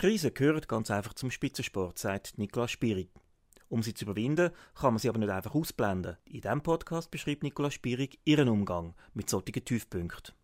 [0.00, 3.10] Krisen gehören ganz einfach zum Spitzensport, sagt Niklas Spierig.
[3.68, 6.16] Um sie zu überwinden, kann man sie aber nicht einfach ausblenden.
[6.24, 10.34] In diesem Podcast beschreibt Niklas Spierig ihren Umgang mit solchen Tiefpunkten.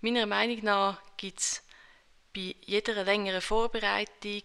[0.00, 1.62] Meiner Meinung nach gibt es
[2.34, 4.42] bei jeder längeren Vorbereitung,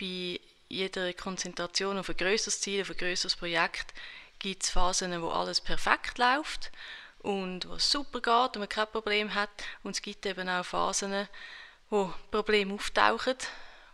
[0.00, 3.94] bei jeder Konzentration auf ein größeres Ziel, auf ein größeres Projekt,
[4.40, 6.72] gibt es Phasen, wo alles perfekt läuft
[7.24, 9.50] und wo es super geht und man kein Problem hat.
[9.82, 11.26] Und es gibt eben auch Phasen,
[11.88, 13.36] wo Probleme auftauchen,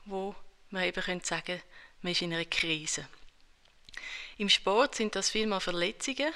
[0.04, 0.34] wo
[0.70, 1.62] man eben könnte sagen,
[2.02, 3.06] man ist in einer Krise.
[4.36, 6.32] Im Sport sind das vielmal Verletzungen.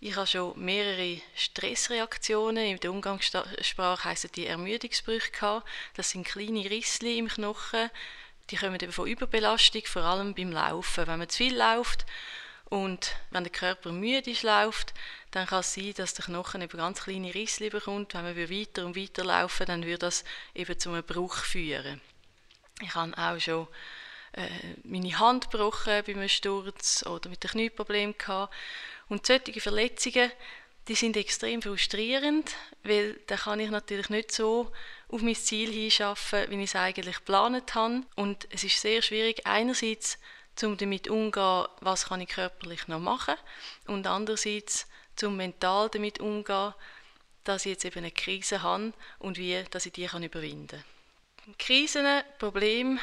[0.00, 2.64] Ich habe schon mehrere Stressreaktionen.
[2.64, 5.68] In der Umgangssprache heißen die Ermüdungsbrüche gehabt.
[5.94, 7.90] Das sind kleine Rissli im Knochen.
[8.50, 11.08] Die kommen eben von Überbelastung, vor allem beim Laufen.
[11.08, 12.06] Wenn man zu viel läuft
[12.70, 14.92] und wenn der Körper müde ist, läuft,
[15.30, 18.14] dann kann es sein, dass der Knochen eben ganz kleine Risse bekommt.
[18.14, 22.00] Wenn man weiter und weiter laufen dann würde das eben zu einem Bruch führen.
[22.82, 23.68] Ich habe auch schon
[24.32, 24.48] äh,
[24.84, 28.54] meine Hand gebrochen bei einem Sturz oder mit einem Knieproblem gehabt.
[29.08, 30.30] Und solche Verletzungen,
[30.88, 34.70] die sind extrem frustrierend, weil da kann ich natürlich nicht so
[35.08, 38.02] auf mein Ziel hinschaffen, wie ich es eigentlich geplant habe.
[38.14, 40.18] Und es ist sehr schwierig, einerseits
[40.62, 43.34] um damit umzugehen, was kann ich körperlich noch machen
[43.86, 46.74] und andererseits zum mental damit umzugehen,
[47.44, 50.82] dass ich jetzt eben eine Krise habe und wie dass ich die kann überwinden
[51.46, 51.54] kann.
[51.58, 52.06] Krisen,
[52.38, 52.98] Probleme,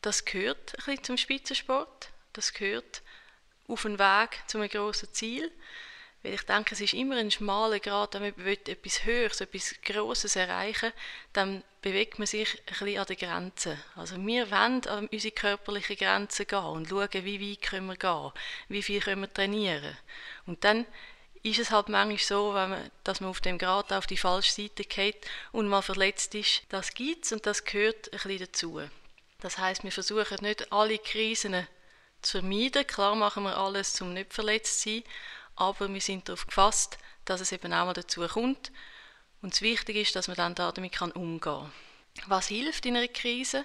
[0.00, 3.02] das gehört ein bisschen zum Spitzensport, das gehört
[3.68, 5.52] auf den Weg zu einem grossen Ziel.
[6.24, 10.36] Weil ich denke, es ist immer ein schmaler Grad, wenn man etwas Höheres, etwas Grosses
[10.36, 10.90] erreichen
[11.34, 13.78] dann bewegt man sich ein bisschen an der Grenze.
[13.94, 18.32] Also wir wollen an unsere körperlichen Grenzen gehen und schauen, wie weit können wir gehen,
[18.68, 19.98] wie viel können wir trainieren.
[20.46, 20.86] Und dann
[21.42, 24.84] ist es halt manchmal so, man, dass man auf dem Grad auf die falsche Seite
[24.84, 26.62] geht und mal verletzt ist.
[26.70, 28.80] Das gibt es und das gehört ein bisschen dazu.
[29.40, 31.66] Das heißt, wir versuchen nicht alle Krisen
[32.22, 32.86] zu vermeiden.
[32.86, 35.04] Klar machen wir alles, um nicht verletzt zu sein,
[35.56, 38.72] aber wir sind darauf gefasst, dass es eben auch mal dazu kommt.
[39.42, 41.72] Und das Wichtige ist, dass man dann damit umgehen kann.
[42.26, 43.64] Was hilft in einer Krise?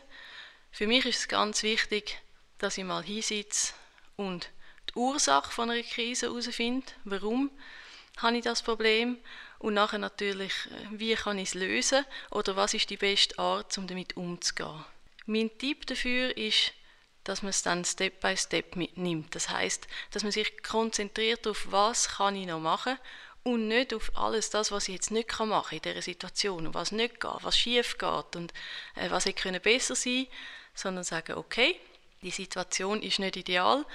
[0.72, 2.20] Für mich ist es ganz wichtig,
[2.58, 3.74] dass ich mal hinsitze
[4.16, 4.50] und
[4.90, 6.88] die Ursache von einer Krise herausfinde.
[7.06, 7.52] Warum
[8.18, 9.18] habe ich das Problem?
[9.60, 10.54] Und nachher natürlich,
[10.92, 12.06] wie kann ich es lösen?
[12.32, 14.86] Oder was ist die beste Art, um damit umzugehen?
[15.26, 16.74] Mein Tipp dafür ist,
[17.30, 19.36] dass man es dann Step by Step mitnimmt.
[19.36, 22.98] Das heißt, dass man sich konzentriert auf was kann ich noch machen
[23.44, 26.74] und nicht auf alles das, was ich jetzt nicht machen kann in dieser Situation und
[26.74, 28.52] was nicht geht, was schief geht und
[28.96, 30.28] äh, was hätte besser sein,
[30.74, 31.80] sondern sagen, okay,
[32.22, 33.86] die Situation ist nicht ideal,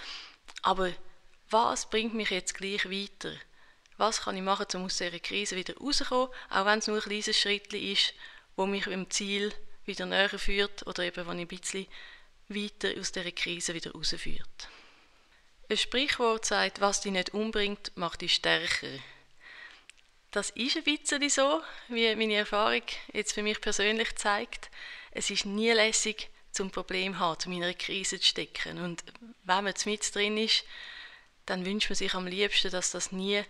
[0.63, 0.93] aber
[1.51, 3.35] was bringt mich jetzt gleich weiter?
[3.97, 7.03] Was kann ich machen, um aus dieser Krise wieder rauszukommen, auch wenn es nur ein
[7.03, 8.15] kleines Schritt ist,
[8.57, 9.53] wo mich im Ziel
[9.85, 11.87] wieder näher führt oder eben, wo ich ein bisschen
[12.49, 14.69] weiter aus dieser Krise wieder rausführt.
[15.69, 18.89] Ein Sprichwort sagt, was dich nicht umbringt, macht dich stärker.
[20.31, 22.83] Das ist ein bisschen so, wie meine Erfahrung
[23.13, 24.71] jetzt für mich persönlich zeigt.
[25.13, 28.79] Es ist nie lässig, zum Problem haben, zu meiner Krise zu stecken.
[28.79, 29.05] Und
[29.45, 30.65] wenn man mit drin ist,
[31.47, 33.43] dann wünscht man sich am liebsten, dass das nie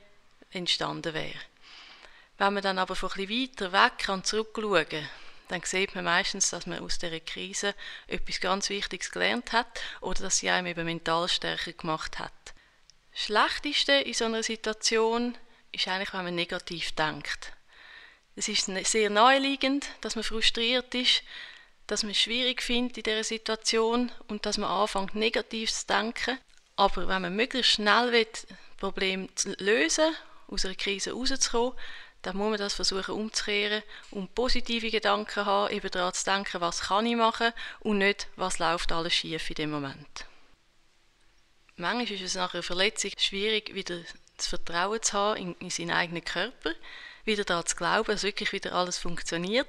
[0.51, 1.39] entstanden wäre.
[2.39, 5.09] Wenn man dann aber von ein bisschen weiter weg kann zurückschauen
[5.49, 7.75] dann sieht man meistens, dass man aus dieser Krise
[8.07, 12.33] etwas ganz Wichtiges gelernt hat oder dass sie einem eben mental stärker gemacht hat.
[13.13, 15.37] Das Schlechteste in so einer Situation
[15.73, 17.53] ist eigentlich, wenn man negativ denkt.
[18.37, 21.23] Es ist sehr naheliegend, dass man frustriert ist,
[21.87, 26.39] dass man es schwierig findet in dieser Situation und dass man anfängt, negativ zu denken.
[26.77, 28.27] Aber wenn man möglichst schnell will,
[28.79, 30.15] Problem zu lösen,
[30.49, 31.79] aus einer Krise rauszukommen,
[32.25, 36.81] dann muss man das versuchen umzukehren und positive Gedanken haben, eben daran zu denken, was
[36.81, 40.27] kann ich machen und nicht, was läuft alles schief in dem Moment.
[41.77, 43.99] Manchmal ist es nach einer Verletzung schwierig, wieder
[44.37, 46.73] das Vertrauen zu haben in, in seinen eigenen Körper,
[47.25, 49.69] wieder daran zu glauben, dass wirklich wieder alles funktioniert.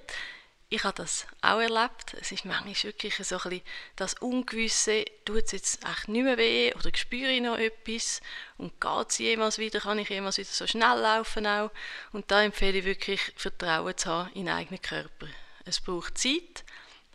[0.70, 2.16] Ich habe das auch erlebt.
[2.20, 3.62] Es ist manchmal wirklich so ein bisschen
[3.96, 8.20] das Ungewisse, tut es jetzt echt nicht mehr weh oder spüre ich noch etwas
[8.58, 11.70] und geht es jemals wieder, kann ich jemals wieder so schnell laufen auch.
[12.14, 15.28] Und da empfehle ich wirklich, Vertrauen zu haben in den eigenen Körper.
[15.66, 16.64] Es braucht Zeit,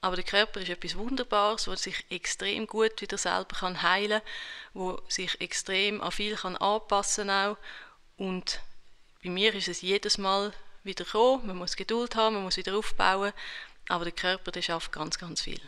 [0.00, 4.30] aber der Körper ist etwas Wunderbares, wo sich extrem gut wieder selber kann heilen kann,
[4.74, 7.56] wo sich extrem an viel kann anpassen auch.
[8.16, 8.60] Und
[9.24, 11.46] bei mir ist es jedes Mal wieder kommen.
[11.46, 13.32] Man muss Geduld haben, man muss wieder aufbauen.
[13.88, 15.60] Aber der Körper der schafft ganz, ganz viel.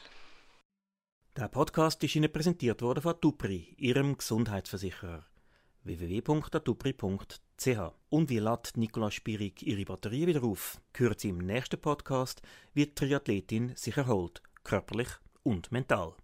[1.36, 5.24] Der Podcast ist Ihnen präsentiert worden von Dupri, Ihrem Gesundheitsversicherer.
[5.82, 7.78] www.atupri.ch.
[8.10, 10.80] Und wie lädt Nicola Spirig ihre Batterie wieder auf?
[10.94, 12.42] Hört sie im nächsten Podcast,
[12.74, 15.08] wie die Triathletin sich erholt, körperlich
[15.42, 16.14] und mental.